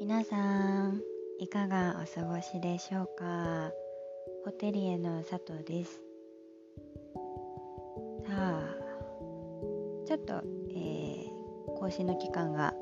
[0.00, 1.02] 皆さん
[1.38, 3.70] いかがお過ごしでしょうか？
[4.46, 6.00] ホテリエの佐藤です。
[8.26, 8.76] さあ
[10.06, 12.72] ちょっと、えー、更新の期間が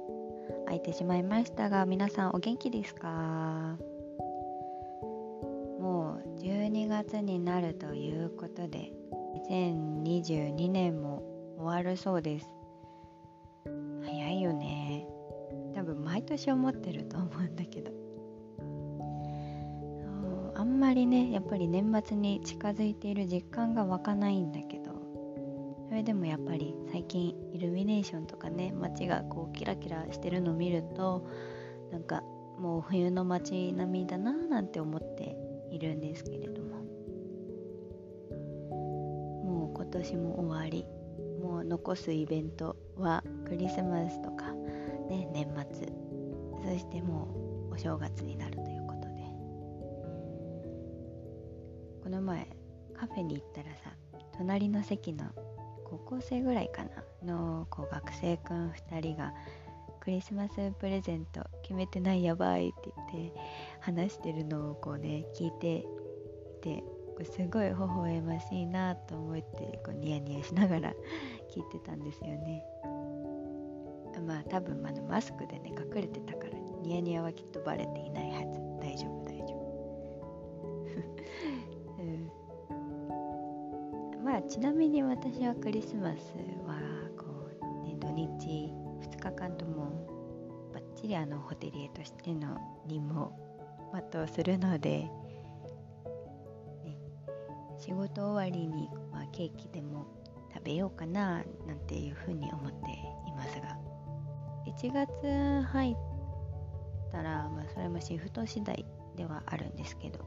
[0.66, 3.76] 空いてしまいましたが皆さんお元気ですか？
[5.80, 8.92] もう12月になるということで
[9.50, 11.24] 2022年も
[11.58, 12.48] 終わるそうです。
[16.38, 17.92] 分毎年思ってると思うんだけど。
[20.54, 24.88] あんまりねやっぱり年末に近づいている実感が湧かないんだけど。
[25.88, 31.26] それでもやっぱり最近イルミネーションとかね街がこうキラキラしてるのを見ると
[31.90, 32.22] なんか
[32.58, 35.34] もう冬の街並みだななんて思って
[35.70, 36.68] いるんですけれども。
[39.44, 40.84] もう今年も終わり。
[41.42, 44.52] もう残すイベントはクリスマスとか、
[45.08, 46.07] ね、年末。
[46.68, 49.08] そしてもうお正月になるということで。
[52.02, 52.46] この前
[52.94, 53.92] カフェに行ったらさ
[54.36, 55.24] 隣の席の
[55.84, 56.90] 高校生ぐらいかな。
[57.24, 59.32] のこう学生くん2人が
[60.00, 63.38] クリスマスプレゼント決めてないやばいって言って
[63.80, 65.84] 話してるのをこうね聞いてい
[66.62, 66.84] て
[67.24, 70.92] すごい微笑ましいなと思ってこうニヤニヤしながら
[71.50, 72.62] 聞いてたんですよね。
[74.26, 78.68] まあ多分あのマスクでね隠れてたからニヤニヤはきっとバレていないはず。
[78.80, 79.58] 大丈夫大丈夫、
[84.18, 86.32] うん、まあちなみに私はクリスマス
[86.66, 86.78] は
[87.18, 87.26] こ
[87.60, 90.06] うね土日2日間とも
[90.72, 93.32] バッチリあのホテリエとしての任務を
[94.12, 95.10] 全うするので
[96.84, 96.96] ね
[97.78, 100.06] 仕事終わりに、まあ、ケーキでも
[100.54, 102.76] 食べようかななんていうふうに思って
[103.26, 103.76] いますが。
[104.68, 105.08] 1月
[105.72, 105.96] 入っ
[107.18, 108.84] たら、まあ、それもシフト次第
[109.16, 110.24] ではあるんですけど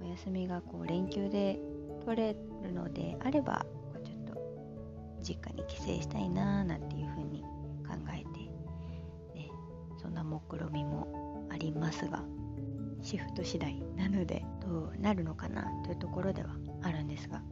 [0.00, 1.58] お休みがこう連休で
[2.04, 7.42] 取れるのであればこうちょっと実家に帰省したいななんていうふうに
[7.86, 9.50] 考えて、ね、
[10.00, 12.22] そんな目論みもありますが
[13.02, 17.42] シフト次第なのでどうなるのかなというところではあるんですが。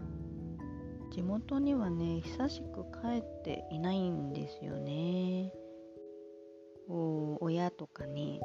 [1.10, 5.53] 地元にはね久しく帰っていないんですよね。
[6.89, 8.41] 親とかに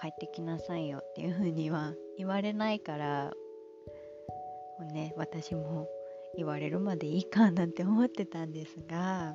[0.00, 3.32] 帰ってきなさいよっていう風には言われないから
[4.78, 5.88] もうね私も
[6.36, 9.34] 言われるまでいいかなんて思ってたんですが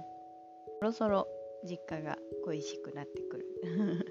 [0.79, 1.27] そろそろ
[1.65, 3.45] 実家が恋しくなってくる。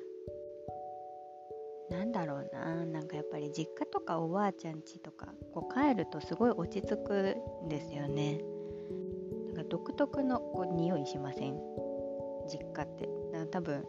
[1.91, 8.43] なんだろうななんかやっぱり実家とかおばあちゃん家とかこう帰るとすごい落ち着くんですよね。
[9.49, 11.61] なんか独特のこう匂いしません？
[12.49, 13.09] 実家って。
[13.51, 13.85] 多分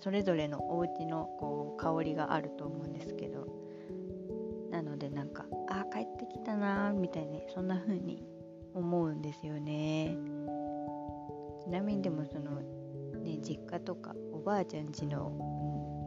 [0.00, 3.46] それぞれのお家のこう香りがあると思うんですけど
[4.70, 8.24] なのでなんかあ帰ってきたなみたいにそんな風に
[8.74, 10.16] 思うんですよね。
[11.62, 12.60] ちなみにでもその
[13.22, 15.30] ね実家とかおばあちゃん家の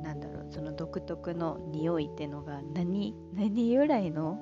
[0.04, 4.38] なんだろうその独特の匂いってのが何 何由来の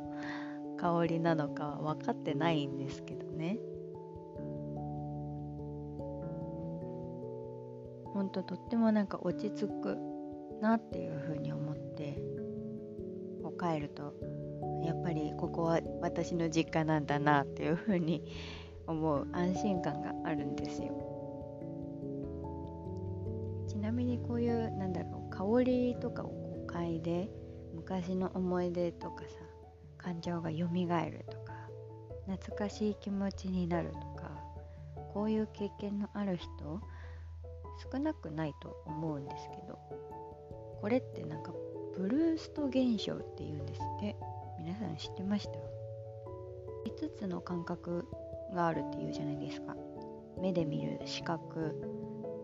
[0.77, 3.59] 香りなのかは分かってないんですけどね。
[8.15, 9.97] ほんととってもなんか落ち着く
[10.61, 12.17] なっていうふうに思って
[13.43, 14.13] こう帰ると
[14.85, 18.23] やっぱりここは私の実家なんだなっていうふうに
[18.87, 20.93] 思う安心感があるんですよ。
[23.67, 27.29] ちなみにこういうなんだろう香りとかをこう嗅いで
[27.73, 29.35] 昔の思い出とかさ
[29.97, 31.53] 感情がよみがえるとか
[32.27, 34.31] 懐かしい気持ちになるとか
[35.13, 36.79] こういう経験のある人
[37.77, 39.77] 少なくないと思うんですけど
[40.81, 41.53] これってなんか
[41.97, 44.15] ブルースト現象っていうんですって。
[44.65, 45.59] 皆さん知ってました
[46.89, 48.07] ？5つの感覚
[48.53, 49.75] があるっていうじゃないですか。
[50.41, 51.75] 目で見る視覚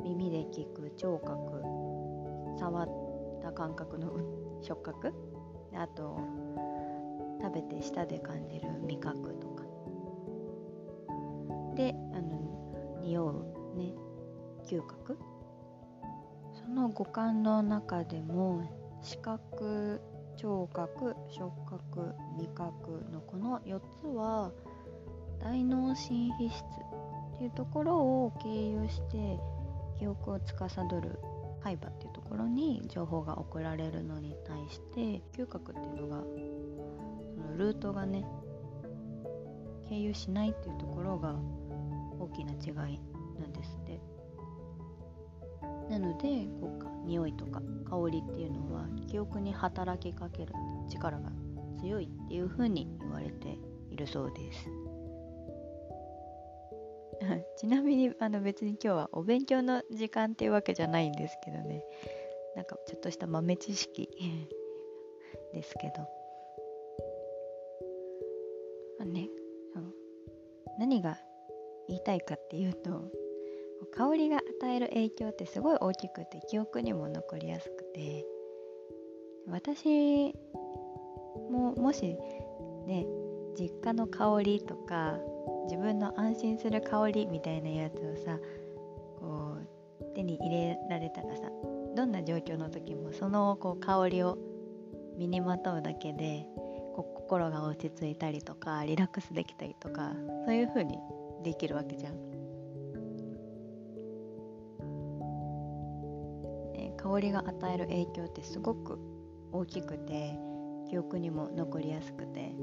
[0.04, 1.64] 耳で聞く聴覚
[2.60, 4.12] 触った感覚の
[4.62, 5.14] 触覚。
[5.74, 6.20] あと
[7.42, 9.64] 食べて舌で感じる味覚とか。
[11.76, 13.96] であの匂うね。
[14.72, 15.18] 嗅覚？
[16.54, 18.64] その五感の中でも
[19.02, 20.00] 視覚
[20.38, 24.52] 聴覚触覚味覚のこの4つは
[25.42, 29.38] 大脳新皮質っていうところを経由して
[30.00, 30.66] 記憶を司
[31.02, 31.20] る
[31.62, 36.24] 海馬っていうところに情報が送られるのに対して嗅覚っていうのが
[37.36, 38.26] そのルートがね
[39.90, 41.36] 経由しないっていうところが
[42.20, 43.00] 大きな違い
[43.40, 43.76] なんです。
[43.76, 43.81] って
[45.92, 50.54] なのでこうか匂いとか香りっていうのは記憶に働きかける
[50.90, 51.30] 力が
[51.82, 53.58] 強いっていうふうに言われて
[53.90, 54.70] いるそうです。
[57.58, 61.84] ちなみにあの別に今日はお勉強の時間っていうわけじゃないんですけどね。
[62.56, 64.10] なんかちょっとした豆知識
[65.54, 66.08] ですけど。
[69.02, 69.28] あね
[70.80, 71.18] 何が
[71.88, 73.12] 言いたいかっていうと
[73.86, 78.26] 香りが与える影響ってすごい大きくて記憶にも残りやすくて
[79.48, 80.34] 私
[81.50, 82.16] ももし
[82.86, 83.06] ね
[83.58, 85.18] 実家の香りとか
[85.66, 88.38] 自分の安心する香りみたいなやつをさ
[89.20, 91.44] こう手に入れられたらさ
[91.96, 94.38] どんな状況の時もそのこう香りを
[95.18, 96.46] 身にまとうだけで
[96.96, 100.14] こう心が落ち着いたりとかリラックスできたりとか
[100.46, 100.98] そういう風に
[101.44, 102.31] できるわけじゃん。
[107.02, 109.00] 香りが与える影響ってすごく
[109.52, 110.38] 大きくて
[110.90, 112.54] 記憶にも残りやすくて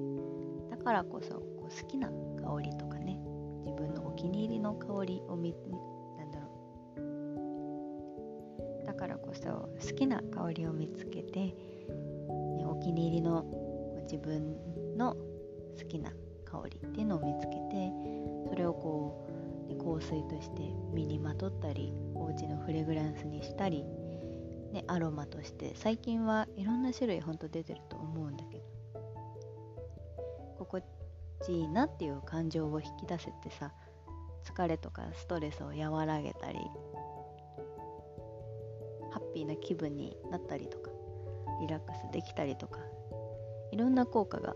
[0.71, 2.15] だからこそこう好きな香
[2.63, 3.19] りとかね
[3.65, 5.55] 自分のお気に入りの香りを見
[6.17, 6.47] なんだろ
[8.83, 8.87] う。
[8.87, 11.55] だからこそ好きな香りを見つけて、ね、
[12.65, 13.45] お気に入りの
[14.11, 14.57] 自分
[14.97, 15.15] の
[15.79, 16.11] 好きな
[16.45, 17.93] 香りっていうのを見つけて
[18.49, 20.63] それをこう、香水として
[20.95, 23.85] 身にまとったりお家のフレグランスにしたり
[24.73, 28.79] ね、アロマとして最近はいろんな種類ほんと出てると思うんだけど。
[30.59, 30.83] 心
[31.45, 33.73] 地いいなっていう感情を引き出せてさ
[34.45, 36.59] 疲れとかストレスを和らげたり
[39.13, 40.91] ハッピーな気分になったりとか
[41.61, 42.81] リラックスできたりとか
[43.71, 44.55] いろんな効果が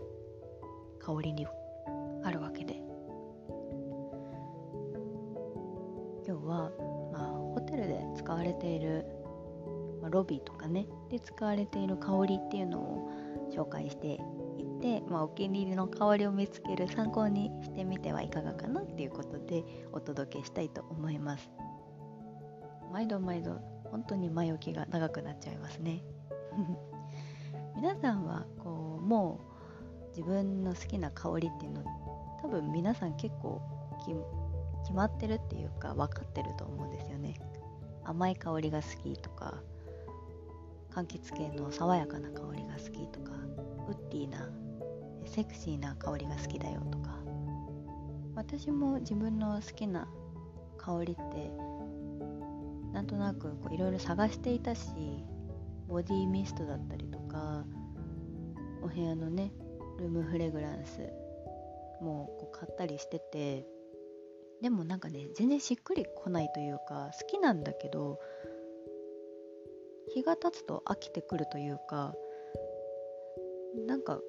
[0.99, 1.47] 香りに
[2.23, 2.81] あるわけで。
[6.25, 6.71] 今日は、
[7.11, 9.05] まあ、ホテルで使われている
[10.03, 13.09] まあ、ロビーとかねで使われている香りっていうのを
[13.55, 19.63] 紹介していって、まあ、お気に入りの香りを見つける参考にしてみてはいかがかなっていうことで
[19.93, 21.49] お届けしたいと思います。
[22.91, 26.03] 毎度毎度本当に前置きが長くなっちゃいますね。
[27.77, 29.39] 皆さんはこうも
[30.03, 31.83] う自分の好きな香りっていうの
[32.41, 33.61] 多分皆さん結構
[34.83, 37.35] 決まってるっていうか分かってると思うんですよね。
[38.03, 39.61] 甘い香りが好きとか
[40.93, 43.31] 柑橘系の爽やかな香りが好きとか
[43.87, 44.49] ウッディな
[45.25, 47.23] セクシーな香りが好きだよとか。
[48.35, 50.07] 私も自分の好きな
[50.77, 51.51] 香りって
[52.91, 54.89] なんとなくいろいろ探していたし
[55.87, 57.63] ボディミストだったりとか
[58.81, 59.51] お部屋のね
[59.99, 60.99] ルームフレグランス
[62.01, 63.65] もこう買ったりしてて
[64.61, 68.19] でもなんかね全然しっくりこないというか好きなんだけど
[70.13, 72.13] 日が経つと飽きてくるというか
[73.87, 74.19] なんか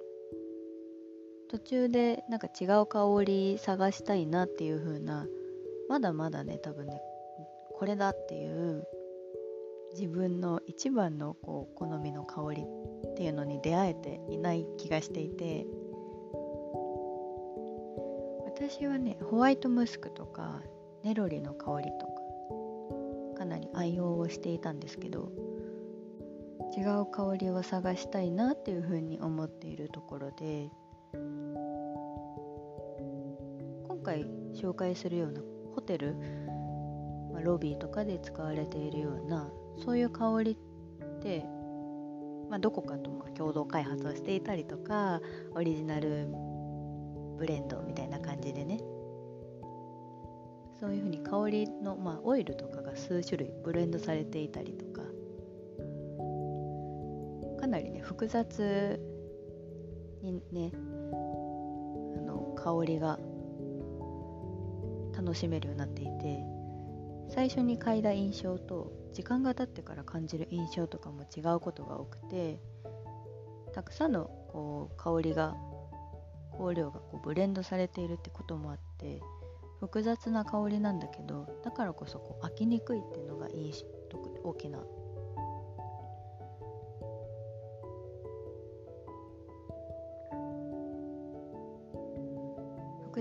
[1.49, 5.27] 途中でなんか違う香り探したいなっていう風な
[5.89, 7.01] まだまだね多分ね
[7.79, 8.87] これだっていう
[9.93, 12.65] 自分の一番のこう好みの香り
[13.11, 15.67] っていうのに出会えていない気がしていて
[18.47, 20.63] 私はねホワイトムスクとか
[21.05, 22.15] ネロリの香りとか
[23.39, 25.31] かなり愛用をしていたんですけど
[26.77, 30.71] 違う香りを探したいなっていうふうに思っているところで
[33.87, 35.41] 今回紹介するような
[35.75, 36.15] ホテル、
[37.33, 39.49] まあ、ロビーとかで使われているような
[39.85, 41.45] そういう香りって、
[42.51, 45.21] まあ、どこかと共同開発をしていたりとか
[45.55, 46.29] オリジナル
[47.39, 48.81] ブレンドみたいな感じでね。
[50.81, 55.04] そういうふうに香りの、まあ、オイルとかが数種類ブレンドされていたりとか
[57.75, 59.01] なりね複雑
[60.23, 60.77] にねあ
[62.21, 63.19] の香りが
[65.17, 66.45] 楽しめるようになっていて
[67.29, 72.61] 最初に嗅いだ印象と時間が経ってから感じる印象とかも違うことが多くて
[73.75, 75.57] たくさんのこう香りが
[76.57, 79.21] 香料がこうブレンドされているってこともあって
[79.81, 83.73] 複雑な香りなんだけどだからこそこう飽きにくいっていうのがいい
[84.45, 84.79] 大きな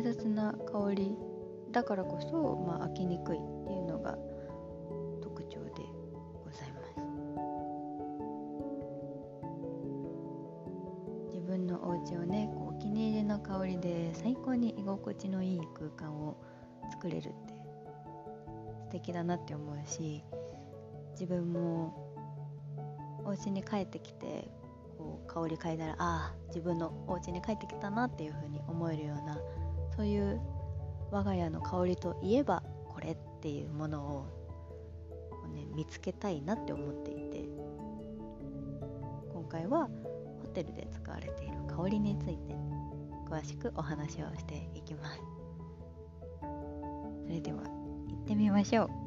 [0.03, 1.15] 雑な香り。
[1.71, 4.15] だからこそ、まあ、飽きにくいっていうのが
[5.23, 5.83] 特徴で
[6.43, 6.93] ございます。
[11.33, 16.37] 自分のお家をねこうお気に入りの香りで最高に居心地のいい空間を
[16.91, 17.53] 作れるって
[18.83, 20.23] 素敵だなって思うし
[21.13, 22.03] 自分も
[23.25, 24.47] お家に帰ってきて
[24.97, 29.37] こう香り嗅いだらああ自分のお家に帰ってきたなっていう風に思えるような
[29.95, 30.39] そういう
[31.11, 34.25] 我が家の香りといえばこれっていうものを、
[35.53, 37.43] ね、見つけたいなって思っていて。
[39.33, 39.89] 今回は
[40.41, 42.55] ホテルで使われている香りについて
[43.29, 45.19] 詳しくお話をしていきます。
[47.25, 49.02] それでは行ってみましょう。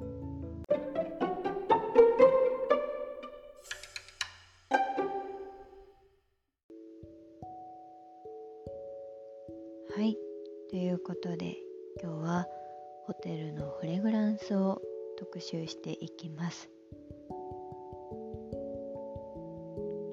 [15.37, 16.71] 特集していきます。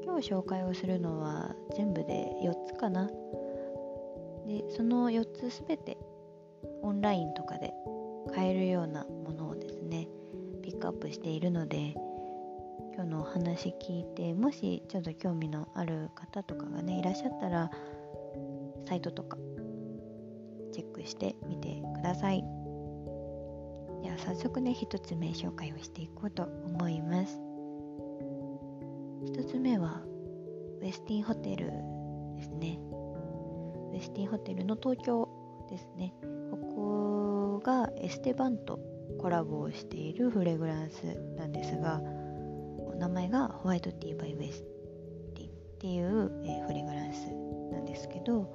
[0.03, 3.08] 今日紹介をするのは全部で4つかな。
[4.46, 5.98] でその4つすべて
[6.82, 7.72] オンラインとかで
[8.36, 10.10] 買えるようなものをですね
[10.62, 11.96] ピックアップしているので
[12.94, 17.72] 今日のお話聞いてもしちょっと興味のある方とかがねいらっしゃったら
[18.89, 19.38] サイトとか
[20.74, 22.62] チェックしてみてください。
[24.04, 27.40] では早速ね1つ目紹介をしていこうと思います。
[29.26, 30.02] 1つ目は
[30.82, 31.68] ウェスティンホテル
[32.36, 32.78] ですね。
[33.94, 35.30] ウェスティンホテルの東京
[35.70, 36.14] ですね。
[36.52, 38.80] ここがエステバンと
[39.20, 41.04] コラボをしているフレグランス
[41.38, 44.64] なんですがお名前がホワイトティーバイウェス
[45.34, 47.28] ティンっていう、え、フレグランス
[47.72, 48.54] なんですけど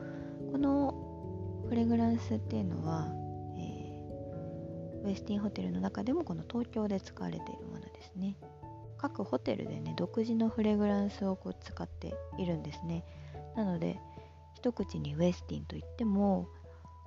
[0.53, 8.37] このフレグランスっていうのは、ェスティンホテルの中でもこの東京で使われているものですね。
[8.97, 13.05] 各ホテルでね独自のフレグランスをこう使っているんですね。
[13.57, 14.01] なので
[14.55, 16.49] 一口にウェスティンといっても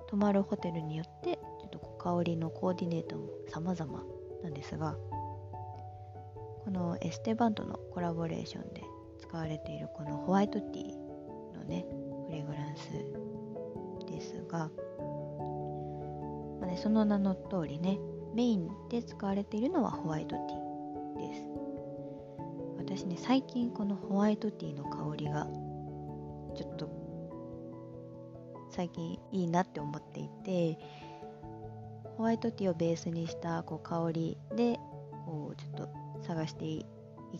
[0.08, 4.04] 泊まるホテルによってちょっとこう香りのコーディネートも様々
[4.42, 4.96] なんですが
[6.64, 8.82] このエステバントのコラボレーションで
[9.20, 11.84] 使われているこのホワイトティーのね
[12.26, 12.90] フレグランス
[14.10, 14.70] ですが、
[16.62, 17.98] まあね、その名の通りね
[18.36, 21.42] メインで使われているのはホワイトティーです。
[22.78, 25.46] 私ね最近このホワイトティーの香りが
[26.54, 26.88] ちょっと
[28.70, 30.78] 最近いいなって思っていて
[32.16, 34.78] ホワイトティーをベースにしたこう香りで
[35.26, 35.88] こうちょっと
[36.24, 36.84] 探してい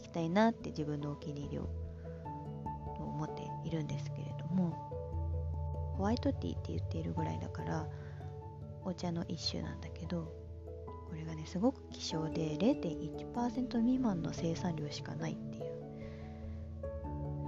[0.03, 1.69] きたいなって自分のお気に入りを
[2.99, 4.71] 思っているんですけれども
[5.97, 7.87] ホワイトティーって言っているぐらいだから
[8.85, 10.33] お茶の一種なんだけど
[11.09, 15.73] これがねすごく希少で0.1%未満の生産量しかないっていう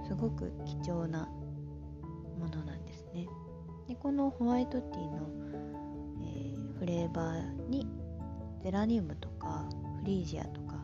[0.07, 1.27] すごく貴重な
[2.39, 3.27] ものなんですね。
[3.87, 5.29] でこのホワイトティーの、
[6.23, 7.87] えー、フレーバーに
[8.63, 9.65] ゼラニウムとか
[10.01, 10.75] フリージアとか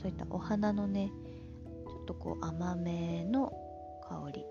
[0.00, 1.10] そういったお花のね
[1.86, 3.52] ちょっとこう甘めの
[4.08, 4.44] 香り。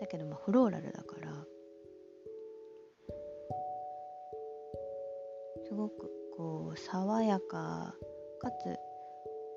[0.00, 1.23] だけどまあフローラルだから
[6.74, 7.94] う爽やか
[8.40, 8.76] かつ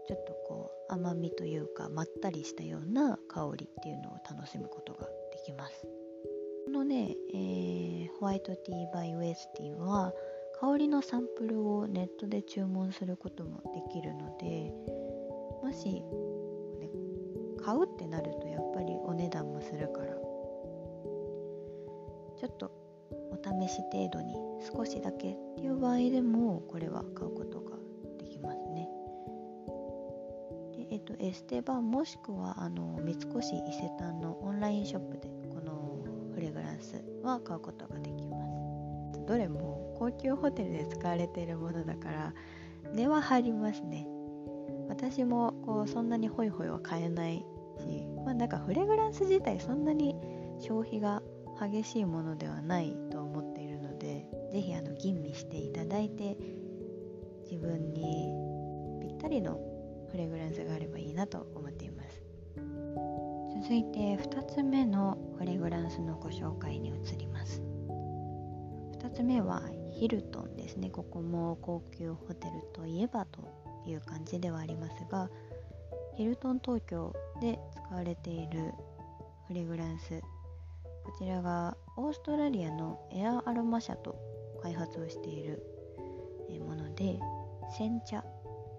[0.08, 5.88] ちょっとこう甘みというかまったりしたような香りっていうのを楽しむことができます。
[6.66, 10.14] このね、えー、ホワイトティーバイウェスティンは
[10.60, 14.74] 香りのサンプルをネットで注文することもできるので
[15.64, 16.02] もし、
[16.80, 16.90] ね、
[17.64, 20.18] 買うってなるとやっぱりお値段もするから。
[22.38, 22.72] ちょっと
[23.32, 24.36] お試し程度に
[24.76, 27.78] 少しだけっていう場合でもこれは買うことが
[28.20, 28.88] できますね。
[30.78, 36.04] でえっと、エステバンもしくはあの三越伊勢丹のオンラインショップでこの
[36.34, 38.38] フレグランスは買うことができま
[39.14, 39.26] す。
[39.26, 42.34] どれも高級ホテルで使われているものだから
[42.94, 44.08] 値は張りますね。
[44.88, 47.46] 私もこうそんなにホイホイは買えない
[47.80, 50.16] し、まあ、なんかフレグランス自体そんなに
[50.60, 51.22] 消費が
[51.60, 56.38] 激しいものではないと思っているので是非あの吟味していただいて
[57.50, 58.32] 自分に
[59.02, 59.60] ぴったりの
[60.12, 62.22] フレグランスがあればいいなと思っています。
[63.62, 67.62] 続いて2つ目のフレグランスのご紹介に移ります。
[69.00, 70.90] 2つ目はヒルトンですね。
[70.90, 73.42] ここも高級ホテルといえばと
[73.86, 75.30] いう感じではありますが
[76.16, 78.74] ヒルトン東京で使われている
[79.48, 80.22] フレグランス
[81.08, 84.18] こちらがオーストラリアのエアアロマ社と
[84.62, 85.64] 開発をしている
[86.68, 87.18] もので
[87.78, 88.26] 煎茶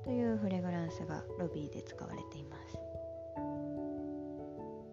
[0.04, 2.74] というフレグランスがロビーで使われています。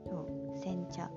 [0.05, 0.11] そ
[0.55, 1.07] う煎茶、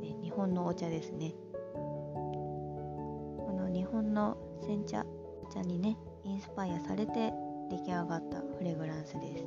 [0.00, 1.34] ね、日本のお茶ですね。
[1.72, 5.04] この日本の煎茶
[5.42, 7.32] お茶にねインスパイアされて
[7.68, 9.44] 出来上がったフレグランスです。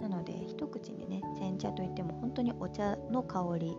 [0.00, 3.76] なので一口にね煎茶といっても本当にお茶の香り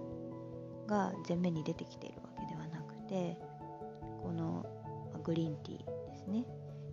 [0.87, 3.37] が前面に出てきているわけではなくて
[4.23, 4.65] この
[5.23, 6.45] グリーンティーですね。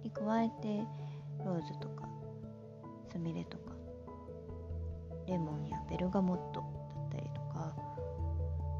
[0.03, 0.85] に加えて
[1.45, 2.09] ローズとか
[3.11, 3.73] スミレとか
[5.27, 6.67] レモンやベルガモットだ
[7.03, 7.75] ったりとか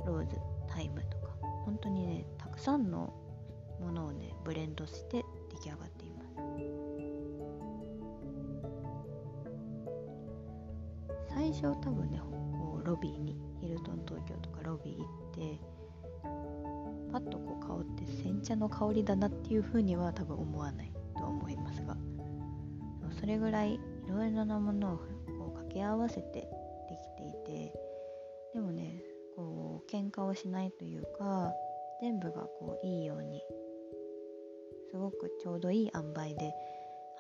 [0.07, 0.37] ローズ
[0.69, 1.29] タイムとか
[1.65, 3.15] 本当にねたくさんの
[3.81, 6.25] ものをねブレンドして出来上がっています。
[11.29, 13.37] 最初多分ねこうロビーに
[13.75, 15.61] ルトン東京とかロビー行って
[17.13, 21.97] パッとこう香って煎茶の香りだなっていうふうには多分思わないと思いますが
[23.21, 25.05] それぐらいいろいろなものをこ
[25.49, 26.49] う掛け合わせてで
[27.03, 27.73] きていて
[28.55, 29.03] でもね
[29.37, 31.53] こう喧嘩をしないというか
[32.01, 33.43] 全部がこういいように
[34.91, 36.53] すごくちょうどいい塩梅で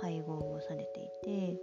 [0.00, 1.60] 配合をされていて、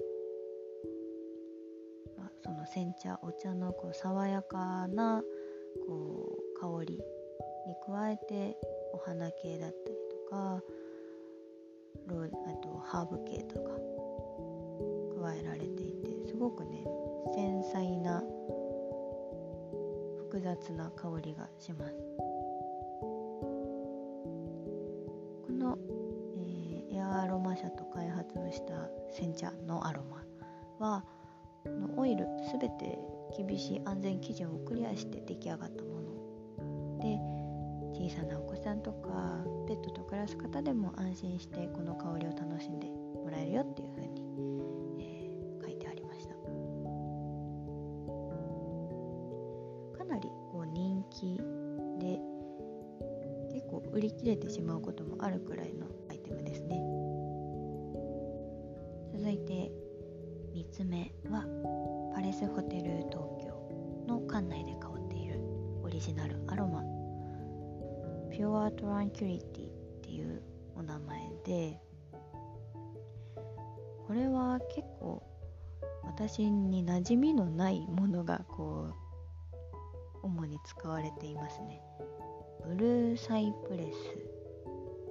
[2.74, 5.22] 煎茶お茶のこう爽やかな
[5.86, 6.94] こう香り
[7.68, 8.56] に加えて
[8.94, 9.96] お花系だったり
[10.30, 10.62] とか
[12.08, 12.28] ロあ
[12.64, 13.72] とハーブ系とか
[15.22, 15.68] 加えられてい
[16.02, 16.86] てすごくね
[17.36, 18.24] 繊細な
[20.30, 21.96] 複雑な香りがします。
[25.46, 25.78] この、
[26.38, 30.04] えー、エアアロマ社と開発した煎茶のアロ
[30.80, 31.04] マは
[31.64, 33.00] このオイルすべて
[33.38, 36.98] 厳しい安全基準をクリアして出来上がったもの。
[37.00, 37.18] で
[37.94, 44.22] 小さなお子さんとかペットと暮らす方でも安心してこの香りを楽しんでもらえるよっていう風に、
[45.00, 46.34] えー、書いてありました。
[49.98, 51.38] かなりこう人気
[52.00, 52.20] で
[53.54, 55.61] 結構売り切れてしまうこともあるくらい
[68.42, 70.42] ピュアトランキュリティっていう
[70.76, 71.80] お名前で
[74.08, 75.22] これは結構
[76.04, 78.96] 私に馴染みのないものがこ
[80.24, 81.84] う主に使われていますね。
[82.66, 83.92] ブルーサイプレ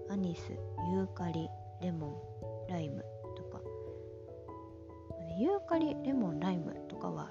[0.09, 0.51] スアニス
[0.93, 1.49] ユーカリ
[1.81, 2.09] レモ
[2.69, 3.05] ンライム
[3.37, 3.61] とか。
[5.39, 7.31] ユーカリレモンライムとかは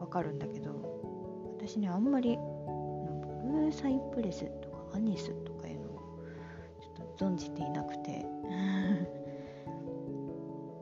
[0.00, 2.36] わかるんだけど私ねあんまり
[3.42, 4.50] ブルーサイプレス
[4.94, 6.24] アニスとかいうのを
[6.80, 8.26] ちょっと存じていなくて。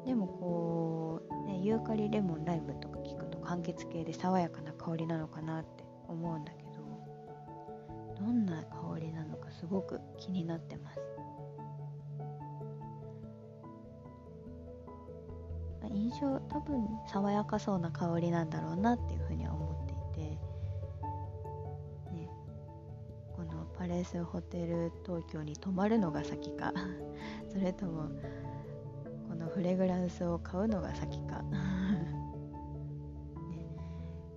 [0.07, 6.70] でもこう、ね、ユーカリレモンライムとか聞くと柑橘系で爽やかな香りなのかなって思うんだけど
[8.18, 11.01] どんな香りなのかすごく気になってます。
[15.92, 19.19] 印象多分爽やかそうな香りなんだろうなっていう
[24.24, 26.72] ホテル東京に泊まるのが先か。
[27.48, 28.08] それとも
[29.28, 31.42] このフレグランスを買うのが先か。
[31.50, 31.52] ね、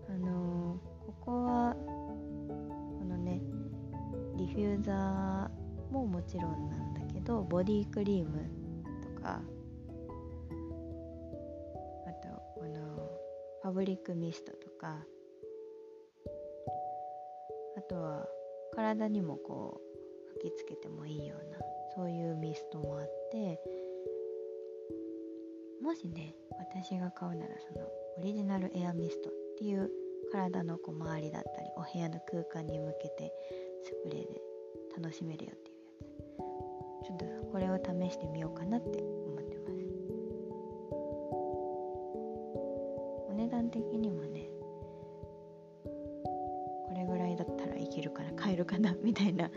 [0.10, 3.42] あのー、ここはこのね
[4.38, 8.40] ディフューザーももちろんなんだけどボディクリーム
[9.02, 9.42] とか
[12.08, 13.10] あとこの
[13.62, 15.06] ファブリックミストとか
[17.78, 18.28] あとは
[18.76, 21.58] 体にもこう吹きつけてもいいような
[21.96, 23.60] そういうミストもあって
[25.82, 27.86] もしね私が買うならその
[28.18, 29.90] オリジナルエアミストっていう
[30.32, 33.32] 体のこう周りだったりお部屋の空間に向けて
[33.84, 34.42] スプレーで
[34.98, 35.84] 楽しめるよっていうや
[37.04, 37.08] つ。
[37.08, 39.74] ちょっとこれを試してみようかなって思ってます。
[43.30, 44.43] お値段的にもね
[48.54, 49.50] えるかな みたいな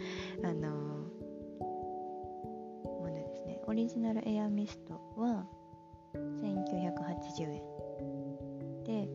[0.42, 0.70] あの
[2.84, 3.60] ものですね。
[3.66, 5.46] オリジナルエアミストは
[6.14, 7.62] 1980円。
[8.84, 9.08] で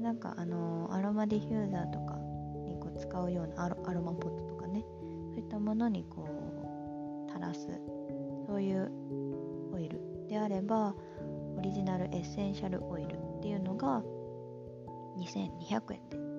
[0.00, 2.18] なんかあのアロマディフューザーとか
[2.64, 4.84] にこう使うようなアロアロマポットとかね。
[5.30, 7.68] そういったものにこう垂らす
[8.46, 8.90] そういう
[9.72, 10.00] オイル。
[10.28, 10.94] であれば
[11.56, 14.02] オリジナルエッセンシャルオイルっていうのが
[15.18, 16.29] 2200円で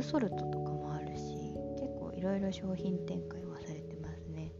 [0.00, 1.34] スソルトとかもあるし
[1.76, 4.52] 結構いろいろ商品展開はされてますね。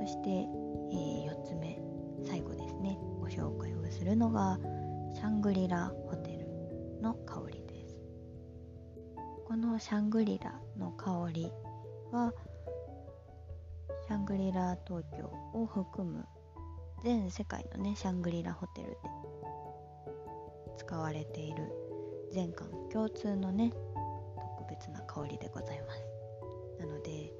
[0.00, 1.80] そして、えー、4つ目
[2.26, 2.98] 最後ですね。
[3.20, 4.58] ご紹介をするのが
[5.14, 7.96] シャングリラホテルの香りです。
[9.46, 11.50] このシャングリラの香り
[12.12, 12.30] は
[14.06, 16.22] シャングリラ東京を含む
[17.02, 18.96] 全世界のねシャングリラホテルで
[20.76, 21.72] 使われている
[22.30, 23.72] 全館共通のね
[24.64, 26.02] 特別な香りでございます。
[26.80, 27.32] なので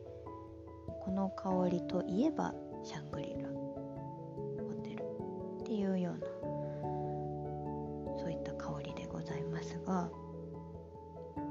[1.05, 3.49] この香りといえばシャングリラ。
[3.49, 5.03] ホテル
[5.63, 6.27] っていうような
[8.19, 10.11] そういった香りでございますが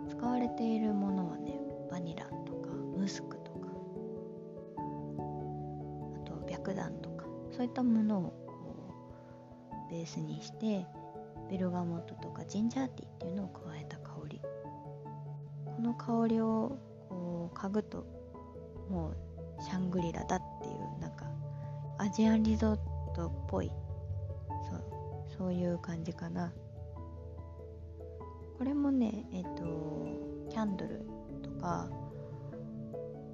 [0.10, 1.60] 使われているものはね
[1.90, 3.68] バニラとかムスクとか
[4.78, 8.34] あと白檀とかそういったものを
[9.90, 10.86] ベースにして
[11.50, 13.33] ベルガモットとかジンジャーティーっていう
[16.06, 18.06] 香りをこう嗅ぐと
[18.90, 19.12] も
[19.60, 21.26] うシャングリラだっていうなんか
[21.98, 22.78] アジアンリゾー
[23.16, 23.72] トっぽい
[24.70, 24.84] そう
[25.38, 26.52] そういう感じかな。
[28.58, 29.64] これもねえっ、ー、と
[30.50, 31.06] キャンドル
[31.42, 31.90] とか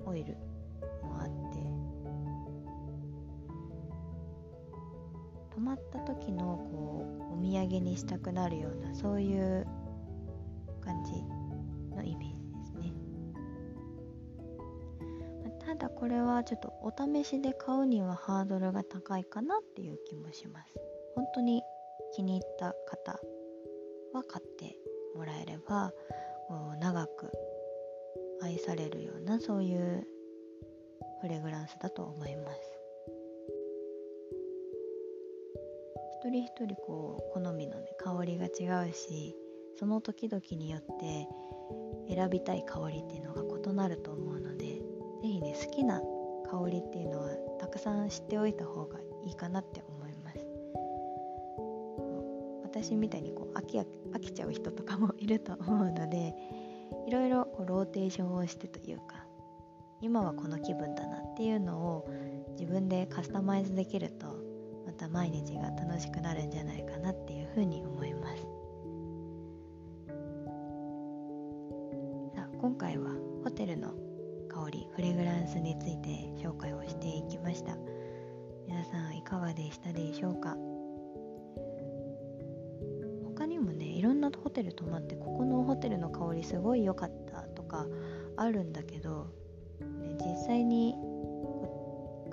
[0.06, 0.34] オイル
[1.04, 1.60] もあって
[5.54, 9.68] 泊まった時のこうお土産にしたくなるようなそういう
[10.82, 11.39] 感じ
[16.00, 20.74] これはちょっとお試しで買うにはハードルが高いかなっていう気もします。
[21.16, 21.62] 本当に
[22.14, 23.20] 気に入った方
[24.14, 24.76] は買って
[25.16, 25.94] もらえれば
[26.80, 27.32] 長く
[28.42, 30.08] 愛されるようなそういう
[31.22, 32.60] フレグランスだと思います。
[36.22, 39.36] 一人一人こう好みのね香りが違うし
[39.78, 41.28] その時々によって
[42.14, 44.39] 選びたい香りっていうのが異なると思うので
[45.22, 46.02] 是非ね好きな
[46.50, 47.30] 香りっていうのは
[47.60, 50.46] たくさん知っておいた方がいいかなって思います。
[52.64, 56.36] 私みたいにこう飽き飽きちゃう人とかもいると思うので
[57.08, 59.26] いろいろこうローテーションをしてというか
[60.02, 62.10] 今はこの気分だなっていうのを
[62.52, 64.28] 自分でカスタマイズできると
[64.86, 68.42] また毎日が楽しくなるんじゃないかなっていうふうに思います。
[72.36, 73.19] さあ今回は
[84.38, 87.88] ホテル泊まってここのホテルの香りすごい良かったとか
[88.38, 89.34] あるんだけど
[89.82, 90.96] ね実際に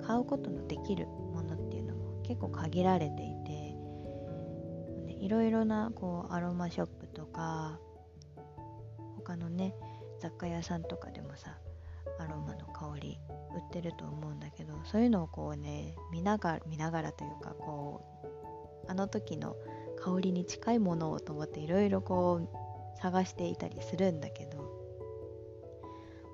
[0.05, 3.51] 買うことのできるものっていうのも結構限られていて、
[5.05, 7.79] ね、いろいろなこうアロマショップとか
[9.15, 9.73] 他のね
[10.19, 11.57] 雑貨屋さんとかでもさ
[12.19, 13.19] アロマの香り
[13.55, 18.01] 売ってると思うんだけどそういうのをこうね見ながら見ながらというかこ
[18.87, 19.55] うあの時の
[19.99, 24.77] 香りに近いものをと思っていろいろこう探していたりするんだけど。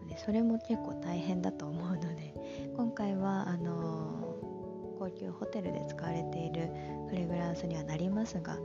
[0.08, 2.34] でそれも結構大変だと思うので
[2.76, 6.70] 今回はあのー、高級ホテルで使われている
[7.10, 8.58] フレグランスにはなりますが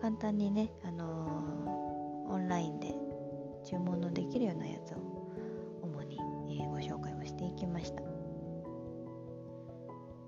[0.00, 2.94] 簡単にね、あのー、オンラインで
[3.64, 4.96] 注文のできるようなやつを
[5.82, 6.16] 主に、
[6.60, 8.09] えー、ご紹介をしていきました。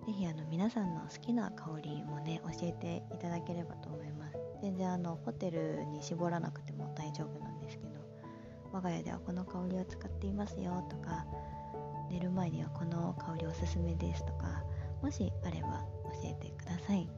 [0.06, 4.38] 是非あの皆さんの好きな香りもね教えていただければと思います。
[4.60, 7.90] 全然あのホテルに絞らなくても大丈夫なんですけど
[8.72, 11.26] 我が家ではこの香りを使っていますよとか
[12.10, 14.62] 寝る前にはこの香りおすすめですとか
[15.02, 17.08] もしあれば教えてください。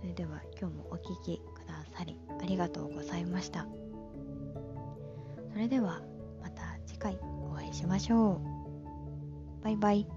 [0.00, 3.66] それでは今日もお聴きくださりありがとうございました。
[5.52, 6.02] それでは
[6.42, 8.40] また次回お会いしましょ
[9.60, 9.64] う。
[9.64, 10.13] バイバイ。